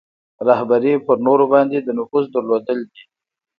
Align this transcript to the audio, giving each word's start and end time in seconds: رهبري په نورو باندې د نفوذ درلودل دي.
رهبري 0.47 0.93
په 1.05 1.13
نورو 1.25 1.45
باندې 1.53 1.77
د 1.81 1.89
نفوذ 1.99 2.25
درلودل 2.33 2.79
دي. 2.91 3.01